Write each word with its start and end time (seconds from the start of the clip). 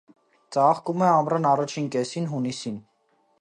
Ծաղկում 0.55 1.03
է 1.03 1.09
ամռան 1.09 1.45
առաջին 1.51 1.91
կեսին, 1.97 2.27
հունիսին։ 2.33 2.81